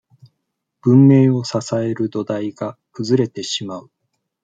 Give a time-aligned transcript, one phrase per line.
[0.81, 3.91] 文明を支える土台が崩れてしまう。